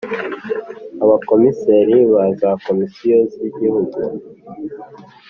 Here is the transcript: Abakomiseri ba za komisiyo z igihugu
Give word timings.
Abakomiseri 1.03 1.97
ba 2.11 2.23
za 2.39 2.51
komisiyo 2.65 3.17
z 3.31 3.33
igihugu 3.47 3.97